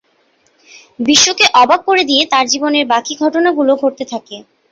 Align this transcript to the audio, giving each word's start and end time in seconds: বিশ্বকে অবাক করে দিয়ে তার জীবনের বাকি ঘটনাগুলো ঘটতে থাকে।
বিশ্বকে 0.99 1.45
অবাক 1.61 1.81
করে 1.87 2.03
দিয়ে 2.05 2.23
তার 2.31 2.45
জীবনের 2.51 2.85
বাকি 2.93 3.13
ঘটনাগুলো 3.21 3.71
ঘটতে 3.81 4.03
থাকে। 4.11 4.35